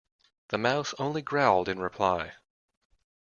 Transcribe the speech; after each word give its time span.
The 0.47 0.57
Mouse 0.57 0.95
only 0.97 1.21
growled 1.21 1.69
in 1.69 1.77
reply. 1.79 2.33